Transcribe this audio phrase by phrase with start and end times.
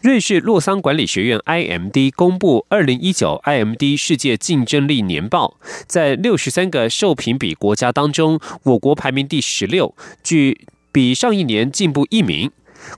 [0.00, 12.50] 瑞士洛桑管理学院 （IMD） 公布二零一九 IMD 世界竞争力年报，在六十三个受评比国家当中，我国排名第十六，距比上一年进步一名。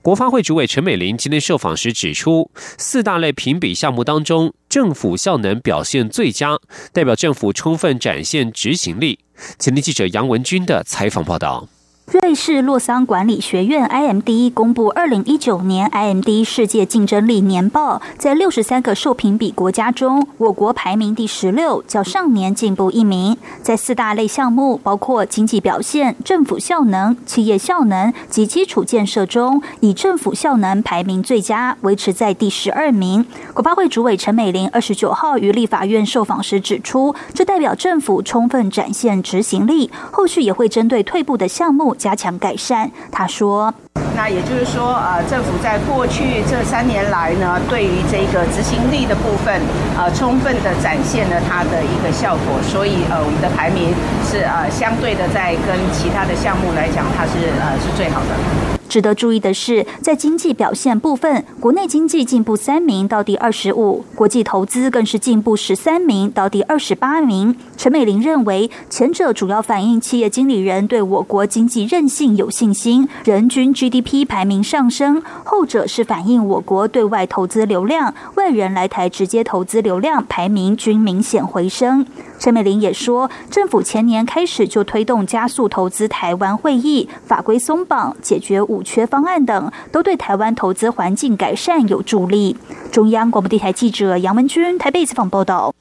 [0.02, 6.58] 国发会主委陈美玲今天受访时指出，四大类评比项目当中，政府效能表现最佳，
[6.92, 9.20] 代表政府充分展现执行力。
[9.58, 11.66] 前天记者杨文军的采访报道。
[12.12, 23.36] 瑞士洛桑管理学院 （IMD） 公布二零一九年 IMD 世界竞争力年报，在六十三个受评比国家中，我国排名第十六，较上年进步一名。
[23.62, 33.24] 在四大类项目，包括经济表现、政府效能、企业效能及基础建设中，以政府效能排名最佳，维持在第十二名。
[33.54, 41.94] 国发会主委陈美玲二十九号于立法院受访时指出，这代表政府充分展现执行力，后续也会针对退步的项目。
[42.00, 43.72] 加强改善，他说
[44.16, 49.60] ：“那也就是说，呃，政府在过去这三年来呢，对于这个执行力的部分，
[49.98, 53.92] 呃，充分的展现了它的一个效果，所以呃，我们的排名
[54.24, 67.54] 是呃相对的，在跟其他的项目来讲，它是呃是最好的。”值得注意的是，在经济表现部分，国内经济进步三名到第二十五，国际投资更是进步十三名到第二十八名。
[67.76, 82.04] 陈美玲认为，前者主要反映企业经理人对我国经济韧性有信心，人均 GDP 排名上升；后者是反映我国对外投资流量、外人来台直接投资流量排名均明显回升。
[82.40, 92.56] 陈美玲也说，政府前年开始就推动加速投资台湾会议，法规松绑，解决五缺方案等，都对台湾投资环境改善有助力。
[92.90, 95.74] 中央广播电台记者杨文君台北采访报道。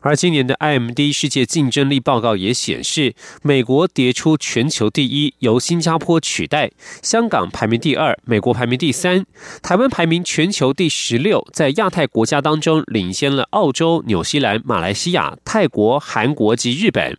[0.00, 6.70] 而今年的 IMD 世界竞争力报告也显示，美国跌出全球第一，由新加坡取代；
[7.02, 9.24] 香港排名第二，美国排名第三；
[9.60, 17.18] 台湾排名全球第十六，在亚太国家当中领先了澳洲、纽西兰、马来西亚、泰国、韩国及日本。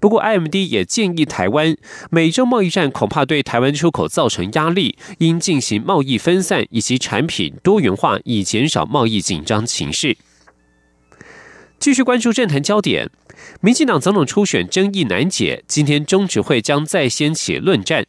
[0.00, 1.76] 不过，IMD 也建议台湾，
[2.10, 10.16] 美洲贸易战恐怕对台湾出口造成压力，应进行贸易分散以及产品多元化，以减少贸易紧张情势。
[11.78, 13.08] 继续关注政坛焦点，
[13.60, 18.04] 民进党总统初选争议难解，今天中执会将再掀起论战。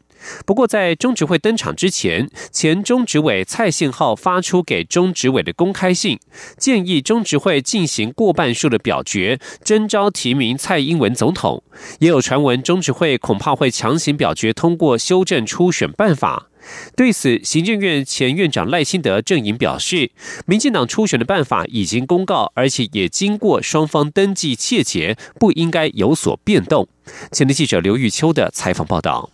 [0.45, 6.19] 不过，在中执会登场之前，前中执委蔡信浩发出给中执委的公开信，
[6.57, 11.63] 建议中执会进行过半数的表决，征召提名蔡英文总统。
[11.99, 16.48] 也有传闻，中执会恐怕会强行表决通过修正初选办法。
[16.95, 20.11] 对此，行政院前院长赖清德阵营表示，
[20.45, 26.87] 民进党初选的办法已经公告，而且也经过双方登记切结，不应该有所变动。
[27.31, 29.29] 前的记者刘玉秋的采访报道。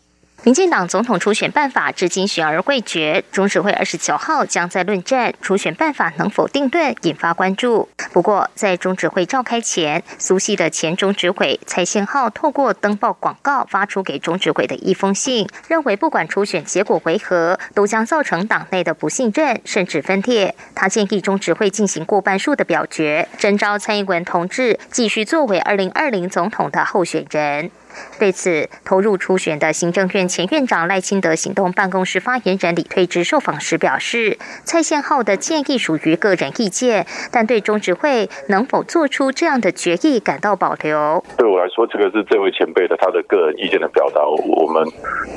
[0.46, 7.90] 民进党总统初选办法至今悬而未决，中指会二十九号将在论战初选办法能否定论，引发关注。
[8.14, 20.54] 不过，在中指会召开前，苏系的前中指委蔡宪浩透过登报广告发出给中指会的一封信，认为不管初选结果为何，都将造成党内的不信任甚至分裂。
[20.76, 27.72] 他建议中指会进行过半数的表决，征召蔡英文同志继续作为二零二零总统的候选人。
[28.20, 41.24] 对此，投入初选的行政院前院长赖清德行动办公室发言人李退之受访时表示，蔡宪浩的建议属于个人意见，但对中执会能否做出这样的决议感到保留。
[41.38, 44.84] 对我来说，这个是这位前辈的他的个人意见的表达，我们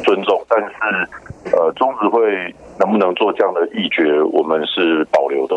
[0.04, 2.54] 尊重，但是呃，中执会。
[2.78, 5.56] 能不能做这样的议决，我们是保留的。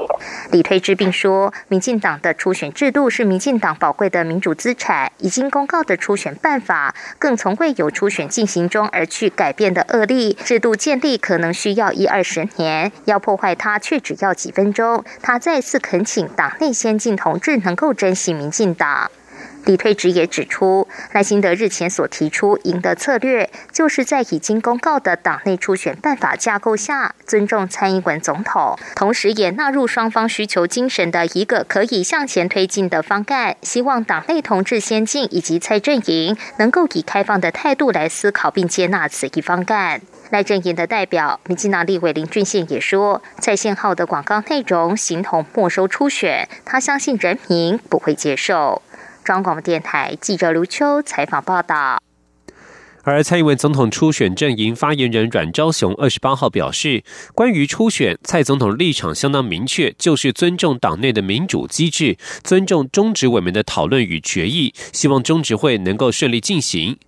[0.52, 10.34] 李推之并说，民进党的初选制度是民进党宝贵的民主资产，已经公告的初选办法，更从未有初选进行中而去改变的恶例。
[10.34, 15.04] 制度建立可能需要一二十年，要破坏它却只要几分钟。
[15.22, 19.10] 他再次恳请党内先进同志能够珍惜民进党。
[19.66, 33.56] 李退直也指出，赖清德日前所提出赢得策略，就是在已经公告的党内初选办法架构下，尊重蔡英文总统，同时也纳入双方需求精神的一个可以向前推进的方案。
[33.62, 40.02] 希望党内同志先进以及蔡阵营能够以开放的态度来思考并接纳此一方案。
[40.32, 48.82] 赖阵营的代表民进党立委林俊宪也说，蔡宪浩的广告内容形同没收初选，他相信人民不会接受。
[49.24, 52.02] 中广电台记者卢秋采访报道。
[53.04, 57.04] 而蔡英文总统初选阵营发言人阮昭雄二十八号表示，
[57.34, 67.00] 关于初选，蔡总统立场相当明确，就是尊重党内的民主机制，尊重中执委们的讨论与决议，希望中执会能够顺利进行。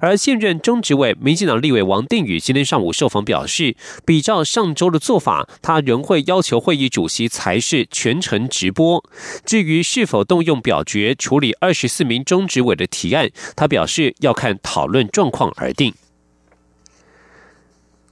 [0.00, 9.02] 而现任中执委民进党立委王定宇今天上午受访表示，比照上周的做法，他仍会要求会议主席才是全程直播。
[9.44, 15.94] 至于是否动用表决处理二十四名中执委的提案，他表示要看讨论状况而定。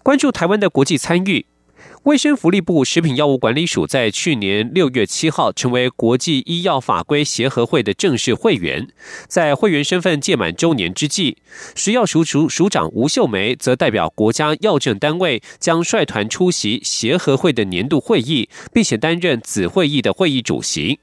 [0.03, 1.47] 关注台湾的国际参与。
[2.05, 8.89] 卫生福利部食品药物管理署在去年六月七号成为国际医药法规协和会的正式会员，
[9.29, 11.37] 在会员身份届满周年之际，
[11.77, 20.99] 食药署署署长吴秀梅则代表国家药政单位，将率团出席协和会的年度会议，并且担任子会议的会议主席。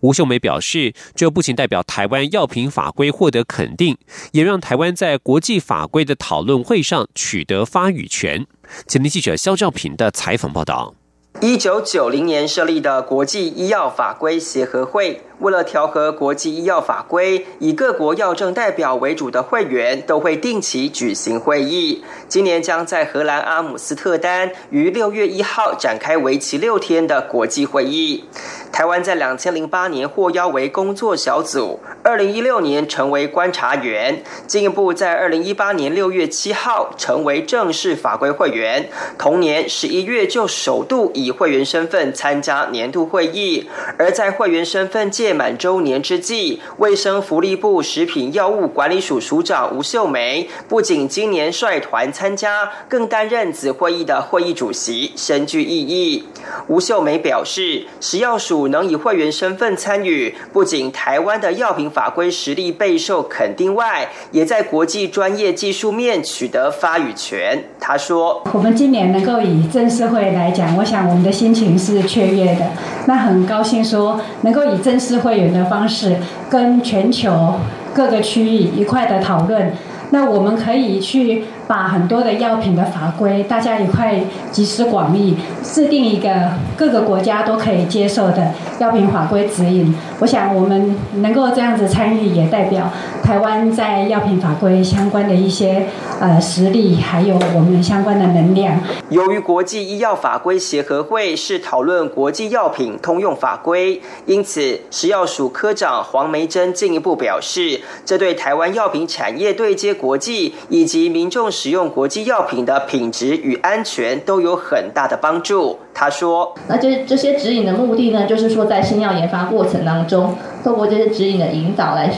[0.00, 3.96] 吴秀梅表示，这不仅代表台湾药品法规获得肯定，
[4.32, 8.46] 也让台湾在国际法规的讨论会上取得发语权。
[8.86, 10.94] 前天记者肖兆平的采访报道。
[11.40, 15.20] 一九九零年设立的国际医药法规协和会。
[15.40, 22.04] 为了调和国际医药法规，以各国药政代表为主的会员都会定期举行会议。
[22.28, 28.24] 今年将在荷兰阿姆斯特丹于六月一号展开为期六天的国际会议。
[28.72, 38.88] 台湾在两千零八年获邀为工作小组，二零一六年成为观察员，进一步在二零一八年六月七号成为正式法规会员。
[39.16, 56.24] 同年十一月就首度以会员身份参加年度会议，而在会员身份届届满周年之际，卫生福利部食品药物管理署署长吴秀梅不仅今年率团参加，更担任子会议的会议主席，深具意义。
[56.66, 67.64] 吴秀梅表示，食药署能以会员身份参与，不仅台湾的药品法规实力备受肯定外，也在国际专业技术面取得发语权。
[67.80, 72.66] 他说：“我们今年能够以正式会来讲，我想我们的心情是雀跃的。
[73.06, 76.16] 那很高兴说，能够以正式。”会员的方式，
[76.50, 77.54] 跟全球
[77.94, 79.72] 各个区域一块的讨论，
[80.10, 81.44] 那我们可以去。
[81.66, 84.20] 把很多的药品的法规，大家一块
[84.52, 89.94] 集思广益，制定一个各个国家都可以接受的药品法规指引。
[90.20, 92.90] 我想我们能够这样子参与，也代表
[93.22, 95.86] 台湾在药品法规相关的一些
[96.20, 98.78] 呃实力，还有我们相关的能量。
[99.08, 111.53] 由于国际医药法规协和会是讨论国际药品通用法规，因此食药署科长黄梅珍进一步表示，这对台湾药品产业对接国际以及民众。
[111.54, 115.78] 使用国际药品的品质与安全都有很大的帮助。
[115.94, 120.34] 他说：“那这这些指引的目的呢，就是说在新药研发过程当中，
[120.64, 122.12] 透过这些指引的引导，来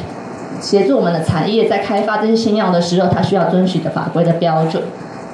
[0.60, 4.82] 协助我们的产业在开发这些新药的时候，它需要遵循的法规的标准。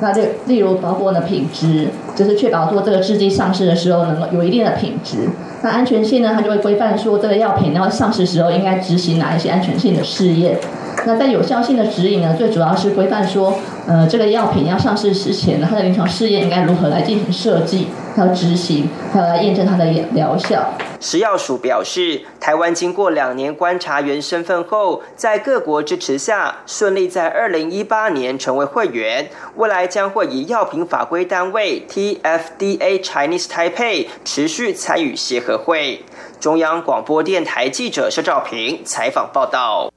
[0.01, 5.29] 那这例如包括呢品质，就是确保做这个制剂上市的时候能够有一定的品质。
[5.63, 10.59] 那安全性呢，它就会规范说这个药品要上市时候应该执行哪一些安全性的试验。
[11.05, 13.55] 那在有效性的指引呢，最主要是规范说。”
[13.85, 20.65] 呃，这个药品要上市之前呢，它的临床试验应该如何来进行设计、还有执行，还有来验证它的疗效？
[21.01, 29.29] 食药署表示，台湾经过两年观察员身份后，在各国支持下，顺利在二零一八年成为会员。
[29.57, 36.05] 未来将会以药品法规单位 TFDA Chinese Taipei 持续参与协和会。
[36.39, 39.92] 中央广播电台记者肖兆平采访报道。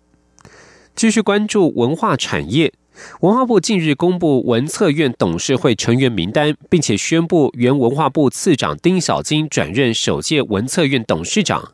[0.96, 2.72] 继续关注文化产业。
[3.20, 11.74] 文化部近日公布文策院董事会成员名单，并且宣布原文化部次长丁小金转任首届文策院董事长。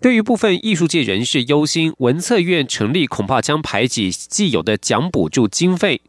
[0.00, 6.00] 对于部分艺术界人士忧心文策院成立恐怕将排挤既有的奖补助经费。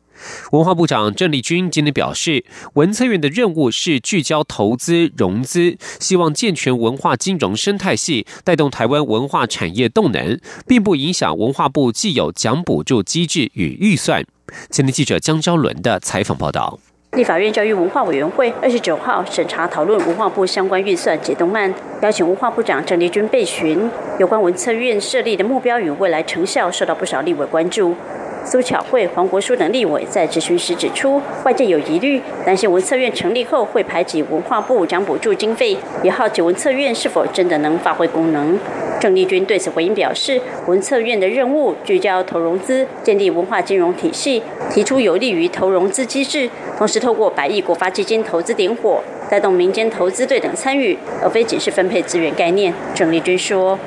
[0.51, 14.23] 文化部长郑丽君今天表示，文策院的任务是聚焦投资融资，希望健全文化金融生态系，带动台湾文化产业动能，并不影响文化部既有奖补助机制与预算。
[14.69, 16.79] 前天记者江昭伦的采访报道。
[17.13, 23.87] 立法院教育文化委员会二十九号审查讨论文化部相关预算解冻案，邀请文化部长郑丽君备询。
[24.19, 27.95] 有关文策院设立的目标与未来成效，受到不少立委关注。
[28.45, 38.59] 苏巧慧、黄国书等立委在质询时指出，外界有疑虑，担心文策院成立后会排挤文化部奖补助经费，也好奇文策院是否真的能发挥功能。
[38.99, 52.73] 郑丽君对此回应表示，文策院的任务聚焦投融资，建立文化金融体系，提出有利于投融资机制，同时透过百亿国发基金投资点火，带动民间投资对等参与，而非仅是分配资源概念。
[52.93, 53.79] 郑丽君说。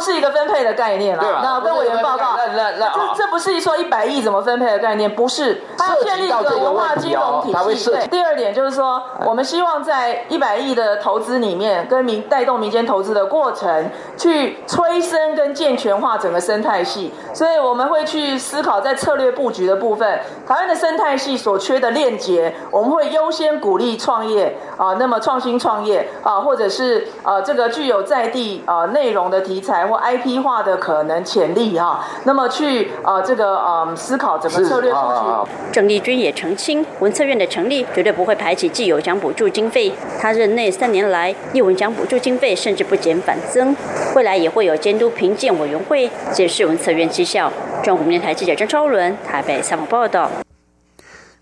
[0.00, 1.22] 不是一个分配的概念了。
[1.42, 5.60] 那跟委员报告，那那那这这不是说一百亿怎么分配的概念，不是。
[5.76, 7.90] 它要建立一个文化金融体系。
[7.90, 8.06] 对。
[8.06, 17.12] 第二点就是说，我们希望在一百亿的投资里面，跟民带动民间投资的过程，去催生跟健全化整个生态系。
[17.34, 35.50] 所以我们会去思考在策略布局的部分，台湾的生态系所缺的链接，我们会优先鼓励创业啊，那么创新创业啊，或者是呃这个具有在地啊内容的题材或 IP 化的可能潜力哈，那么去呃这个呃思考怎么策略布局。
[35.72, 43.74] 郑丽君也澄清，文策院的成立绝对不会排挤既有奖补助经费，他任内三年来，艺文奖补助经费甚至不减反增，
[44.14, 47.52] 未来也会有监督评鉴委员会检视文策院绩效。
[47.82, 50.30] 中国电台记者张超伦台北采访报道。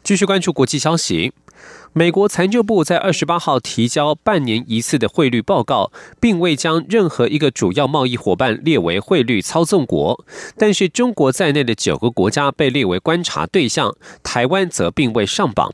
[0.02, 1.34] 继续关注国际消息。
[1.94, 5.90] 美国财政部在二十八号提交半年一次的汇率报告，
[6.20, 10.24] 并未将任何一个主要贸易伙伴列为汇率操纵国，
[10.56, 15.72] 但是中国在内的九个国家被列为观察对象，台湾则并未上榜。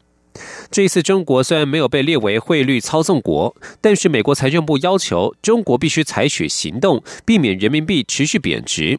[0.70, 8.98] 这一次，中国虽然没有被列为汇率操纵国，但是美国财政部要求中国必须采取行动，避免人民币持续贬值。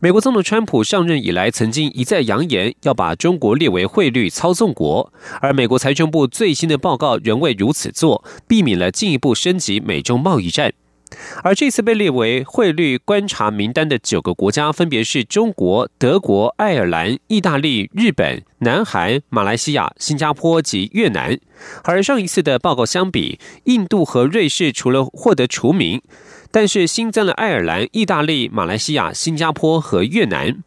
[0.00, 10.72] 美国总统川普上任以来，曾经一再扬言要把中国列为汇率操纵国，而美国财政部最新的报告仍未如此做，避免了进一步升级美中贸易战。
[11.44, 21.38] 而这次被列为汇率观察名单的九个国家，分别是中国、德国、爱尔兰、意大利、日本、南韩、马来西亚、新加坡及越南。
[21.84, 26.02] 而上一次的报告相比，印度和瑞士除了获得除名。
[26.54, 30.62] 但是新增了爱尔兰、意大利、马来西亚、新加坡和越南。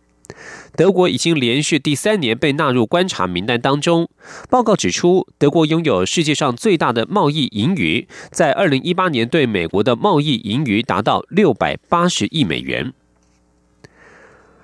[0.75, 4.09] 德国已经连续第三年被纳入观察名单当中。
[4.49, 12.93] 报告指出，德国拥有世界上最大的贸易盈余，在二零一八年对美国的贸易盈余达到六百八十亿美元。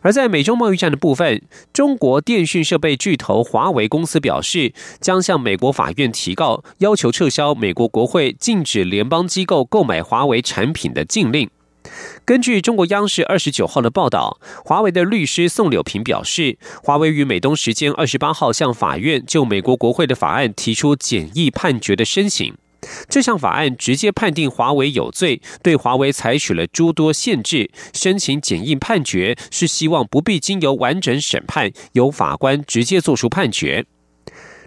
[0.04, 1.42] 而在美中贸易战的部分，
[1.74, 11.50] 中国电讯设备巨头华为公司表示，将向美国法院提告，要求撤销美国国会禁止联邦机构购买华为产品的禁令。
[12.26, 22.54] 根据中国央视二十九号的报道，华为的律师宋柳平表示，华为于美东时间二十八号向法院就美国国会的法案提出简易判决的申请。
[23.10, 27.70] 这项法案直接判定华为有罪，对华为采取了诸多限制。
[27.94, 33.86] 申请简易判决是希望不必经由完整审判，由法官直接作出判决。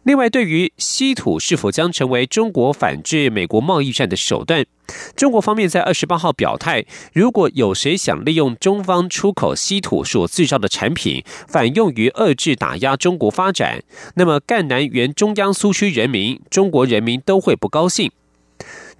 [0.06, 4.64] 另外，对于稀土是否将成为中国反制美国贸易战的手段，
[5.16, 13.82] 中国方面在二十八号表态：如果有谁想利用中方出口稀土所制造的产品，反用于遏制打压中国发展，
[14.14, 18.12] 那么赣南原中央苏区人民、中国人民都会不高兴。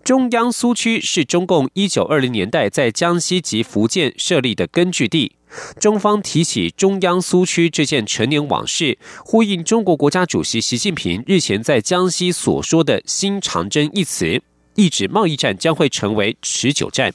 [0.07, 5.35] 中央苏区是中共一九二零年代在江西及福建设立的根据地。
[5.81, 14.41] 中方提起中央苏区这件陈年往事，呼应中国国家主席习近平日前在江西所说的新长征一词，
[14.77, 17.13] 意指贸易战将会成为持久战。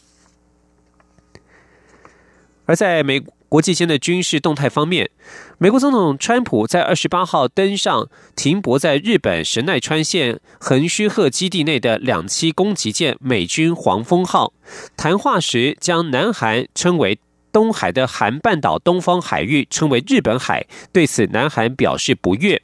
[2.65, 3.21] 而在美
[3.51, 5.09] 国际间的军事动态方面，
[5.57, 14.53] 美国总统川普在二十八号登上停泊在日本神奈川县横须贺基地内的两栖攻击舰美军黄蜂号，
[14.95, 17.19] 谈话时将南韩称为。
[17.53, 22.61] 东海的韩半岛东方海域称为日本海，对此南韩表示不悦。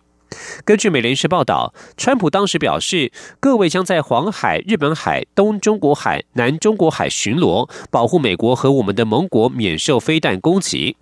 [0.66, 10.98] 根据美联社报道，川普当时表示，各位将在黄海、日本海、东中国海、南中国海巡逻，保护美国和我们的盟国免受飞弹攻击。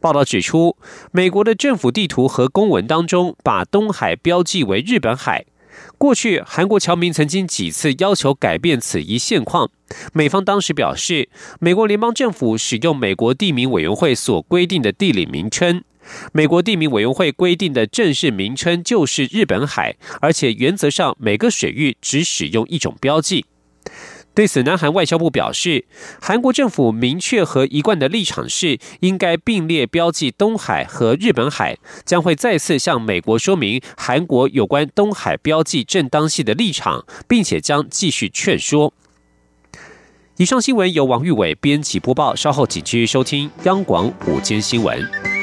[0.00, 0.76] 报道指出，
[1.10, 5.46] 美国的政府地图和公文当中把东海标记为日本海。
[5.98, 9.70] 过去，韩国侨民曾经几次要求改变此一现况。
[10.12, 11.28] 美方当时表示，
[11.58, 15.82] 美国联邦政府使用美国地名委员会所规定的地理名称。
[16.32, 23.44] 美国地名委员会规定的正式名称就是日本海，而且原则上每个水域只使用一种标记。
[24.34, 25.84] 对此，南韩外交部表示，
[26.20, 38.92] 韩国政府明确和一贯的立场是，应该并列标记东海和日本海，将会再次向美国说明韩国有关东海标记正当性的立场，并且将继续劝说。
[40.36, 45.33] 以上新闻由王玉伟编辑播报，稍后请继续收听央广午间新闻。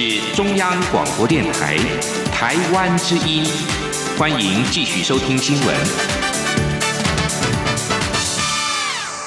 [0.00, 1.76] 是中央广播电台
[2.32, 3.42] 台湾之音，
[4.16, 5.76] 欢迎继续收听新闻。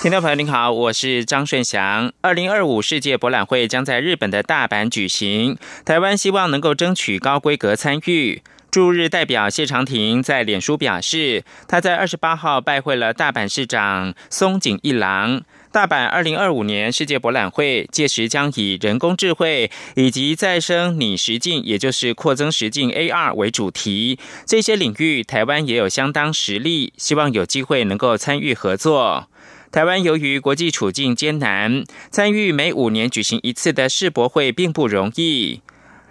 [0.02, 2.14] 听众朋友您好，我是张顺祥。
[2.22, 8.42] 二零二五世界博览会将在日本的大阪举行，台湾希望能够争取高规格参与。
[8.72, 15.42] 驻日代表谢长廷在脸书表示，他在二十八号拜会了大阪市长松井一郎。
[15.72, 24.20] 大阪二零二五年世界博览会届时将以人工智慧以及再生拟实境，也就是扩增实境 AR 为主题。
[24.46, 29.30] 这些领域，台湾也有相当实力，希望有机会能够参与合作。
[29.72, 35.62] 台湾由于国际处境艰难，参与每五年举行一次的世博会并不容易。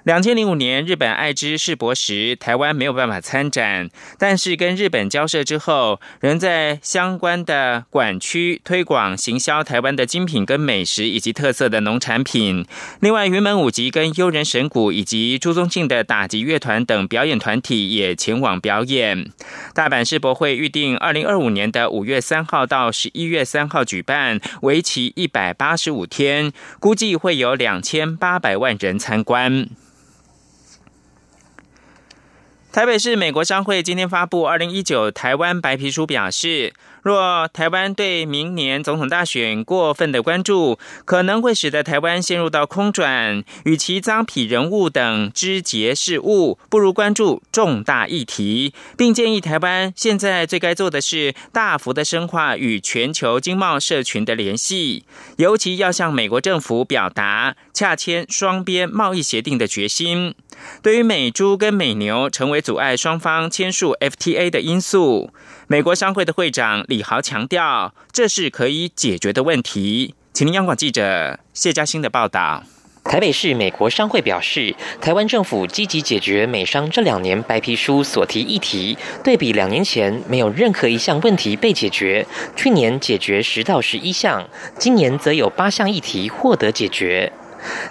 [0.05, 12.65] 两千零五年日本爱知世博时，台湾没有办法参展，但是跟日本交涉之后，仍在相关的管区推广行销台湾的精品跟美食以及特色的农产品。
[13.01, 19.31] 另外，云门舞集跟悠人神谷以及朱宗庆的打击乐团等表演团体也前往表演。
[19.75, 29.69] 大阪世博会预定二零二五年的五月三号到十一月三号举办，为期一百八十五天，估计会有两千八百万人参观。
[32.73, 36.73] 台北市美国商会今天发布二零一九台湾白皮书，表示。
[37.03, 43.43] 若台湾对明年总统大选过分的关注，可能会使得台湾陷入到空转。
[43.65, 55.05] 与其脏痞人物等枝节事务，不如关注重大议题，并建议台湾现在最该做的是大幅的深化与全球经贸社群的联系，
[55.39, 60.35] 尤其要向美国政府表达洽签双边贸易协定的决心。
[60.83, 65.31] 对于美猪跟美牛成为阻碍双方签署 FTA 的因素。
[65.67, 70.15] 美国商会的会长李豪强调，这是可以解决的问题。
[70.33, 72.63] 请听央广记者谢嘉欣的报道。
[73.03, 82.25] 台北市美国商会表示，台湾政府积极解决美商这两年白皮书所提议题，对比两年前没有任何一项问题被解决。
[82.55, 84.47] 去年解决十到十一项，
[84.79, 87.33] 今年则有八项议题获得解决。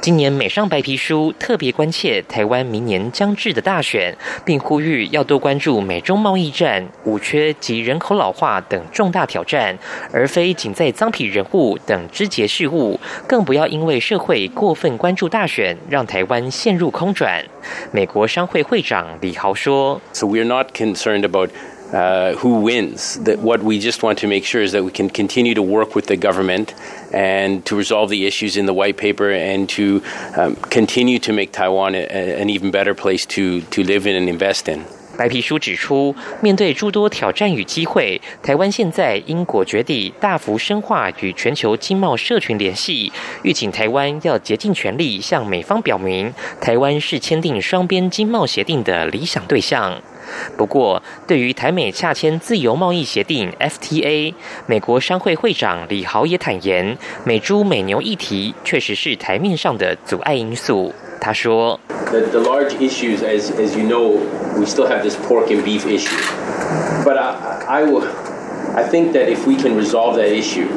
[0.01, 9.77] 今年美商白皮书特别关切台湾明年将至的大选，并呼吁要多关注美中贸易战、五缺及人口老化等重大挑战，
[10.11, 12.99] 而非仅在脏痞人物等枝节事务。
[13.27, 17.43] 更不要因为社会过分关注大选，让台湾陷入空转。
[17.91, 20.01] 美国商会会长李豪说
[21.92, 23.18] uh, who wins.
[23.24, 25.94] That what we just want to make sure is that we can continue to work
[25.94, 26.74] with the government
[27.12, 30.02] and to resolve the issues in the white paper and to
[30.36, 32.06] um, continue to make Taiwan a,
[32.40, 34.84] an even better place to, to live in and invest in.
[35.16, 43.12] 白皮书指出，面对诸多挑战与机会，台湾现在因果决地大幅深化与全球经贸社群联系，
[43.44, 50.02] 欲请台湾要竭尽全力向美方表明，台湾是签订双边经贸协定的理想对象。
[50.57, 54.33] 不过，对于台美洽签自由贸易协定 （FTA），
[54.65, 60.93] 美国商会会长李豪也坦言，美猪美牛议题确实是台面上的阻碍因素。
[61.21, 61.79] 他说
[68.79, 70.67] I think that if we can resolve that issue.”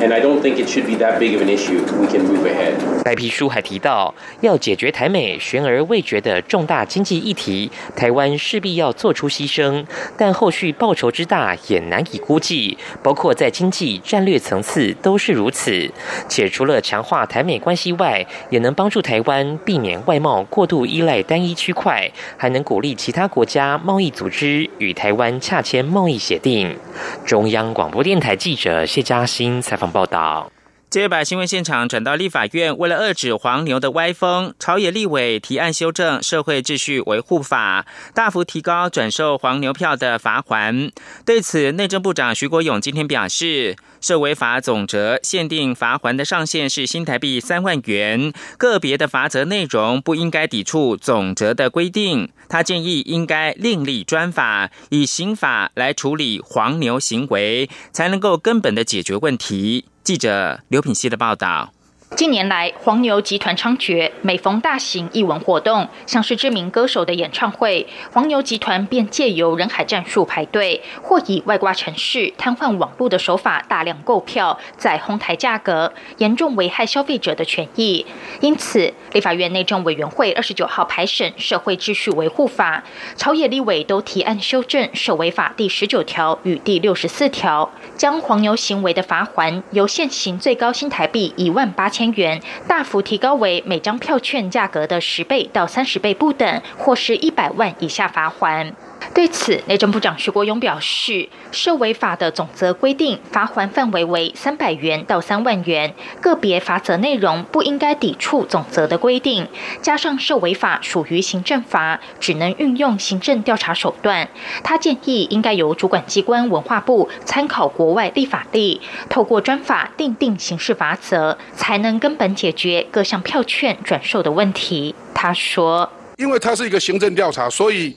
[0.00, 1.78] And I don't think it should be that big of an issue.
[2.00, 2.72] We can move ahead.
[3.04, 9.84] 白皮书还提到，要解决台美悬而未决的重大经济议题，台湾势必要做出牺牲，
[10.18, 15.88] 但后续报酬之大也难以估计，包括在经济战略层次都是如此。
[16.28, 26.76] 且除了强化台美关系外，也能帮助台湾避免外贸过度依赖单一区块，还能鼓励其他国家贸易组织与台湾洽签贸易协定。
[27.24, 29.92] 中央广播电台记者谢嘉欣采访。
[29.92, 30.61] 报道。
[30.92, 40.90] 接着把新闻现场转到立法院，为了遏止黄牛的歪风，朝野立委提案修正《社会秩序维护法》，大幅提高转售黄牛票的罚款。
[41.24, 52.28] 对此，内政部长徐国勇今天表示，社违法总则限定罚款的上限是新台币三万元，个别的罚则内容不应该抵触总则的规定。
[52.50, 59.86] 他建议应该另立专法，以刑法来处理黄牛行为，才能够根本的解决问题。
[60.04, 61.72] 记者刘品希的报道。
[62.14, 78.04] 近年来，黄牛集团猖獗，每逢大型艺文活动，像是知名歌手的演唱会，黄牛集团便借由人海战术排队，或以外挂城市、瘫痪网络的手法大量购票，再哄抬价格，严重危害消费者的权益。
[78.40, 82.84] 因此，立法院内政委员会二十九号排审《社会秩序维护法》，
[83.18, 92.01] 朝野立委都提案修正《社违法》第十九条与第六十四条，将黄牛行为的罚还由现行最高新台币一万八千。
[92.02, 98.74] 千元，大幅提高为每张票券价格的十倍到三十倍不等，或是一百万以下罚款。
[99.14, 109.46] 对此，内政部长徐国勇表示，涉违法的总则规定罚还范围为三百元到三万元，个别罚则内容不应该抵触总则的规定。
[109.80, 114.28] 加上涉违法属于行政罚，只能运用行政调查手段。
[114.64, 124.94] 他建议应该由主管机关文化部参考国外立法例，透过专法定定刑事罚则，才能根本解决各项票券转售的问题。
[125.14, 127.96] 他说：“因为它是一个行政调查，所以。”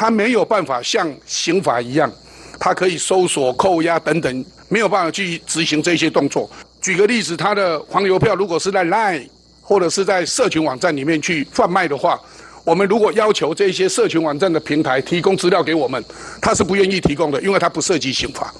[0.00, 2.10] 他没有办法像刑法一样，
[2.58, 6.50] 他可以搜索、扣押等等，没有办法去执行这些动作。
[6.80, 9.28] 举个例子，他的黄邮票如果是在 Line
[9.60, 12.18] 或者是在社群网站里面去贩卖的话，
[12.64, 16.02] 我们如果要求这些社群网站的平台提供资料给我们，
[16.40, 18.50] 他是不愿意提供的，因为他不涉及刑法，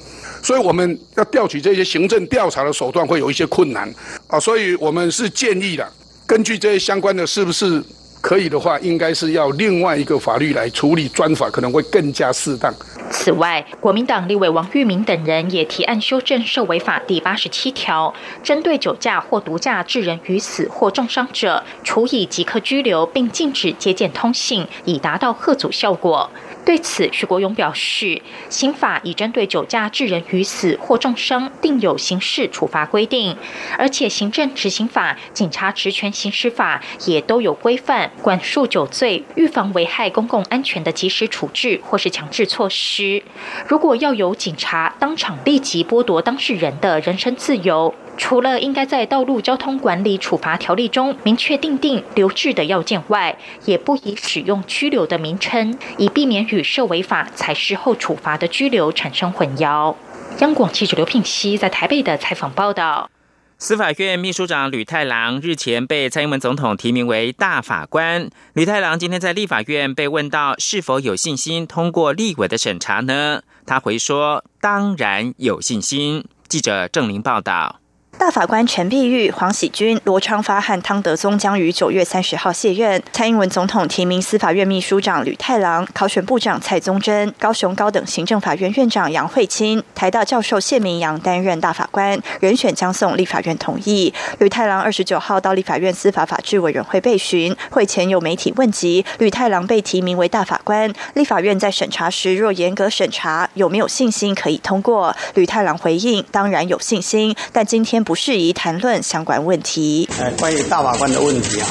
[0.42, 3.90] 所以我们要调取这些行政调查的手段会有一些困难
[4.26, 4.38] 啊。
[4.38, 5.90] 所以我们是建议的，
[6.26, 7.83] 根据这些相关的，是不是？
[8.21, 12.73] 可以的话，应该是要另外一个法律来处理专法，可能会更加适当。
[13.11, 26.31] 此外，国民党立委王玉明等人也提案修正《受违法》第八十七条，针对酒驾或毒驾致人于死或重伤者，处以即刻拘留，并禁止接见通信，以达到贺阻效果。
[26.64, 33.37] 对此，徐国勇表示，刑法已针对酒驾致人于死或重伤定有刑事处罚规定，
[33.79, 43.23] 而且行政执行法、警察职权行使法也都有规范管束酒醉、预防危害公共安全的及时处置或是强制措施。
[43.66, 59.94] 如果要有警察当场立即剥夺当事人的人身自由，除了应该在道路交通管理处罚条例中明确定定留置的要件外，也不宜使用拘留的名称，以避免与涉违法才事后处罚的拘留产生混淆。
[60.40, 63.11] 央广记者刘聘熙在台北的采访报道。
[63.59, 68.31] 司法院秘书长吕太郎日前被蔡英文总统提名为大法官。
[68.55, 73.42] 吕太郎今天在立法院被问到是否有信心通过立委的审查呢？
[73.66, 77.80] 他回说：“当然有信心。”记者郑玲报道。
[78.21, 83.03] 大法官陈碧玉、黄喜君、罗昌发和汤德宗将于九月三十号卸任。
[83.15, 94.13] 蔡英文总统提名司法院秘书长吕太郎、考选部长蔡宗珍、高雄高等行政法院院长杨惠清、台大教授谢明阳担任大法官，人选将送立法院同意。
[94.39, 105.17] 吕太郎二十九号到立法院司法法制委员会备询，会前有媒体问及吕太郎被提名为大法官，立法院在审查时若严格审查，有没有信心可以通过？
[105.33, 108.05] 吕太郎回应：当然有信心，但今天。
[108.14, 110.09] 适宜谈论相关问题。
[110.18, 111.66] 呃，关于大法官的问题啊，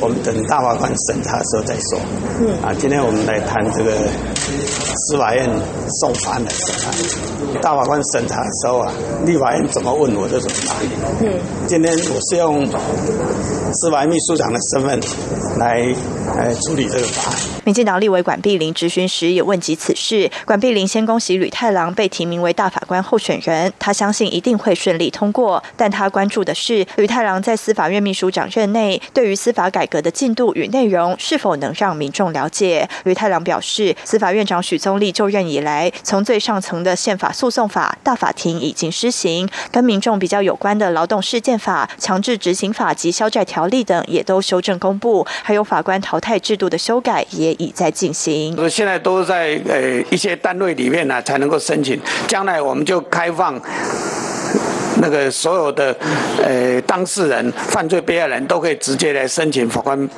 [0.00, 2.00] 我们等大法官审查的时候再说。
[2.40, 2.62] 嗯。
[2.62, 3.92] 啊，今天我们来谈这个
[5.12, 5.46] 司法院
[6.00, 6.90] 送法案的审查。
[7.60, 8.90] 大法官审查的时候啊，
[9.26, 10.74] 立法院怎么问我就怎么答。
[11.20, 11.38] 嗯。
[11.68, 12.66] 今天我是用
[13.74, 14.98] 司法院秘书长的身份
[15.58, 15.80] 来
[16.34, 17.38] 来处理这个法案。
[17.64, 25.62] 民进党立委管碧林质询时也问及此事，管碧林先恭喜吕太郎被提名为大法官候选人，他相信一定会顺利通过。
[25.76, 32.88] 但他关注的是吕太郎在司法院秘书长任内，对于司法改革的进度与内容是否能让民众了解。
[33.04, 48.56] 吕太郎表示，司法院长许宗立就任以来，从最上层的宪法诉讼法、大法庭已经施行，跟民众比较有关的劳动事件法、强制执行法及消债条例等也都修正公布，还有法官淘汰制度的修改也已在进行。
[48.70, 53.60] 现在都在呃一些单位里面呢才能够申请，将来我们就开放。
[55.02, 55.94] 那个所有的
[56.42, 60.08] 呃当事人、犯罪被害人都可以直接来申请法官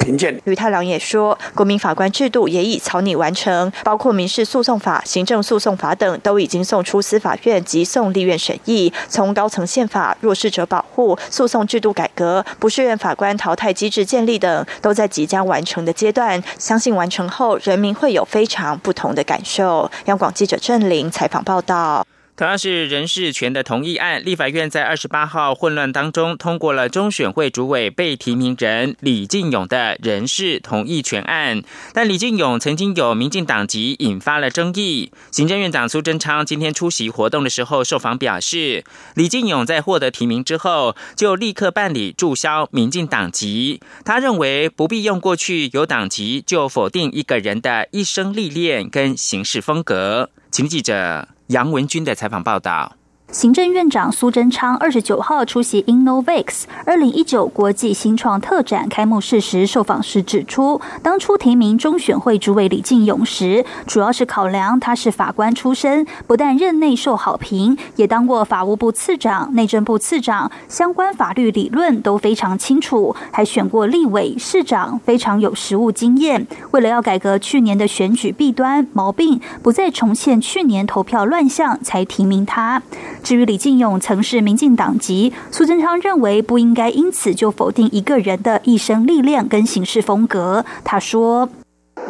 [0.00, 0.40] 评鉴。
[0.44, 8.90] 吕太郎也说，国民法官制度也已草拟完成，包括民事诉讼法、行政诉讼法等，都已经送出司法院及送立院审议。
[9.08, 16.42] 从高层宪法、弱势者保护、诉讼制度改革、不适任法官淘汰机制建立等，都在即将完成的阶段。
[16.58, 19.90] 相信完成后，人民会有非常不同的感受。
[20.06, 22.06] 央广记者郑玲采访报道。
[22.40, 35.12] 同样是人事权的同意案，立法院在二十八号混乱当中通过了中选会主委被提名人李进勇的人事同意权案，但李进勇曾经有民进党籍，引发了争议。
[35.30, 50.30] 行政院长苏贞昌今天出席活动的时候受访表示，李进勇在获得提名之后就立刻办理注销民进党籍，他认为不必用过去有党籍就否定一个人的一生历练跟行事风格。
[50.50, 51.28] 请记者。
[51.50, 52.99] 杨文军的采访报道。
[53.32, 76.44] 行政院长苏贞昌二十九号出席 Innovex 二零一九国际新创特展开幕式时受访时指出，当初提名中选会主委李进勇时，主要是考量他是法官出身，不但任内受好评，也当过法务部次长、内政部次长，相关法律理论都非常清楚，还选过立委、市长，非常有实务经验。
[76.72, 82.82] 为了要改革去年的选举弊端毛病，不再重现去年投票乱象，才提名他。
[83.22, 90.64] 至于李进勇曾是民进党籍，苏贞昌认为不应该因此就否定一个人的一生历练跟行事风格。
[90.84, 91.48] 他说：“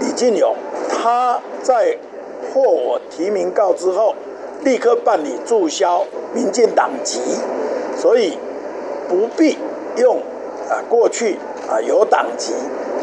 [0.00, 0.54] 李进勇
[0.88, 1.98] 他在
[2.52, 4.14] 获我提名告之后，
[4.64, 7.20] 立刻办理注销民进党籍，
[7.96, 8.38] 所以
[9.08, 9.58] 不必
[9.96, 10.18] 用
[10.68, 11.36] 啊过去
[11.68, 12.52] 啊有党籍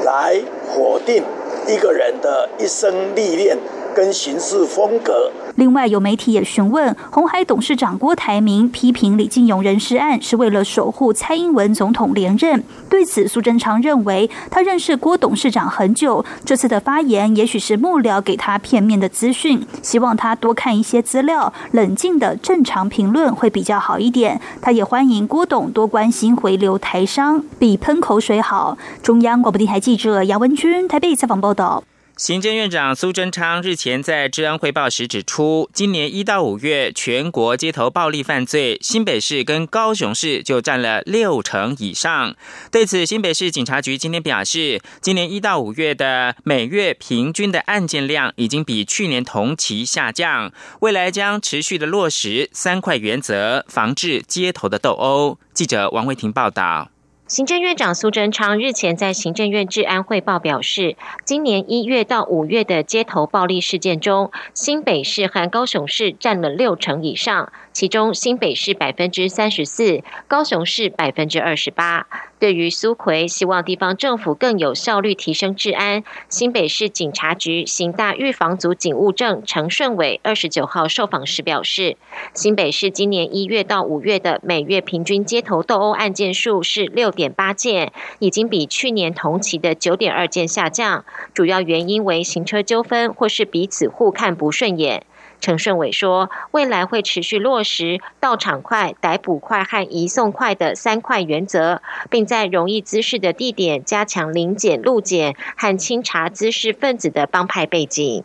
[0.03, 0.41] 来
[0.75, 1.23] 否定
[1.67, 3.57] 一个人的一生历练
[3.97, 12.63] 跟行事风格。”另外，有媒体也询问红海董事长郭台铭批评李进勇人事案是为了守护蔡英文总统连任。
[12.87, 24.39] 对此，苏贞昌认为他认识郭董事长很久，这次的发言也许是幕僚给他片面的资讯，希望他多看一些资料，冷静的正常评论会比较好一点。
[24.61, 28.77] 他也欢迎郭董多关心回流台商，比喷口水好。
[29.01, 31.83] 中央广播电台记者杨文君台北采访报道。
[32.17, 42.35] 行政院长苏贞昌日前在治安汇报时指出，今年一到五月全国街头暴力犯罪，新北市跟高雄市就占了六成以上。
[42.71, 55.37] 对此，新北市警察局今天表示，今年一到五月的每月平均的案件量已经比去年同期下降，未来将持续的落实三块原则，防治街头的斗殴。
[55.53, 56.89] 记者王慧婷报道。
[57.27, 67.51] 行政院长苏贞昌日前在行政院治安汇报表示，今年一月到五月的街头暴力事件中，新北市和高雄市占了六成以上。
[67.77, 72.07] 其中新北市百分之三十四，高雄市百分之二十八。
[72.39, 81.97] 对于苏奎希望地方政府更有效率提升治安，新北市警察局刑大预防组警务证陈顺伟二十九号受访时表示，
[82.33, 95.03] 新北市今年一月到五月的每月平均街头斗殴案件数是六点八件，已经比去年同期的九点二件下降，主要原因为行车纠纷或是彼此互看不顺眼。
[95.39, 108.23] 陈顺伟说，未来会持续落实到场快、逮捕快和移送快的三快原则，并在容易滋事的地点加强临检、路检和清查滋事分子的帮派背景。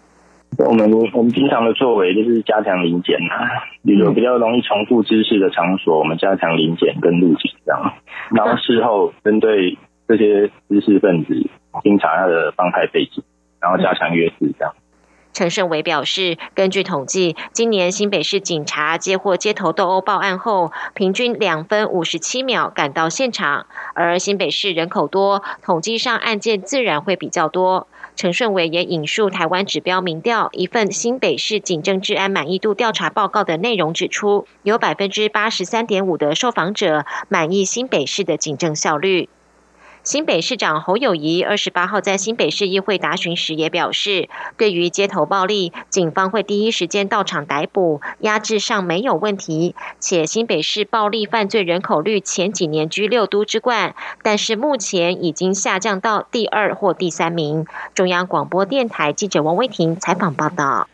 [0.58, 3.48] 我们我们经常的作为就是加强临检啊，
[3.84, 7.94] 比如比较容易重复滋事的场所，我们加强临检跟路检这样，
[8.34, 11.34] 然后事后针对这些滋事分子
[11.82, 13.22] 清查他的帮派背景，
[13.60, 14.74] 然后加强约制这样。
[15.32, 23.66] 陈胜伟表示，根据统计，今年新北市警察接获街头斗殴报案后，平均两分五十七秒赶到现场。
[23.94, 27.86] 而新北市人口多，统计上案件自然会比较多。
[28.14, 39.30] 陈顺伟也引述台湾指标民调一份新北市警政治安满意度调查报告的内容指出，有百分之八十三点五的受访者满意新北市的警政效率。
[40.04, 49.76] 新北市长侯友谊二十八号在新北市议会答询时也表示，对于街头暴力，警方会第一时间到场逮捕，压制上没有问题。
[50.00, 57.64] 且新北市暴力犯罪人口率前几年居六都之冠，但是目前已经下降到第二或第三名。
[57.94, 60.88] 中央广播电台记者王威婷采访报道。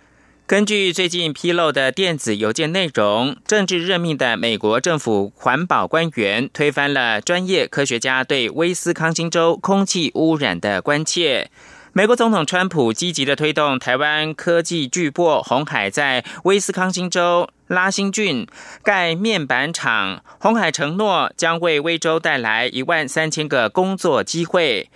[0.49, 11.51] 根据最近披露的电子邮件内容，政治任命的美国政府环保官员推翻了专业科学家对威斯康星州空气污染的关切。
[11.93, 18.47] 美国总统川普积极的推动台湾科技巨擘红海在威斯康星州拉辛郡
[18.83, 24.89] 盖面板厂，红海承诺将为威州带来一万三千个工作机会。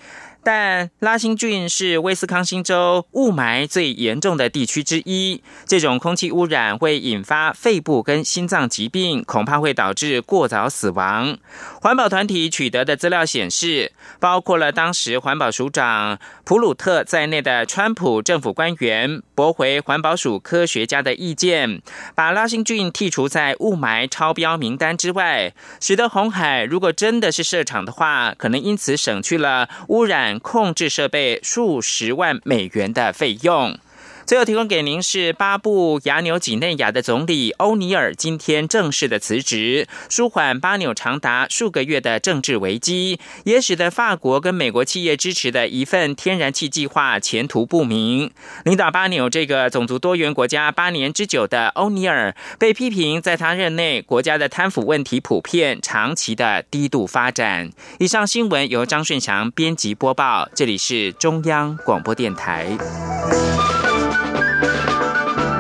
[0.45, 11.39] 但拉辛郡是威斯康星州雾霾最严重的地区之一，这种空气污染会引发肺部跟心脏疾病，恐怕会导致过早死亡。
[11.81, 21.81] 环保团体取得的资料显示，包括了当时环保署长普鲁特在内的川普政府官员驳回环保署科学家的意见，
[22.17, 30.32] 把拉辛郡剔除在雾霾超标名单之外，使得红海如果真的是设厂的话，可能因此省去了污染。
[30.38, 33.79] 控制设备数十万美元的费用。
[34.25, 48.31] 最后提供给您是巴布亚纽几内亚的总理欧尼尔今天正式的辞职，舒缓巴纽长达数个月的政治危机，也使得法国跟美国企业支持的一份天然气计划前途不明。
[48.65, 57.71] 领导巴纽这个种族多元国家八年之久的欧尼尔，被批评在他任内国家的贪腐问题普遍、长期的低度发展。
[57.99, 62.79] 以上新闻由张顺祥编辑播报，这里是中央广播电台。